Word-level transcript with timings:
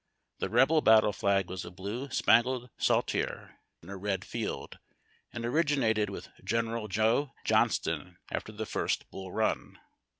The 0.39 0.49
Rebel 0.49 0.81
battle 0.81 1.13
flag 1.13 1.47
was 1.47 1.63
a 1.63 1.69
blue 1.69 2.09
spangled 2.09 2.71
saltier 2.79 3.59
in 3.83 3.89
a 3.89 3.97
red 3.97 4.25
field, 4.25 4.79
and 5.31 5.45
originated 5.45 6.09
with 6.09 6.29
General 6.43 6.87
Joe 6.87 7.33
John 7.45 7.69
ston 7.69 8.17
after 8.31 8.51
the 8.51 8.65
first 8.65 9.11
Bull 9.11 9.31
Run. 9.31 9.77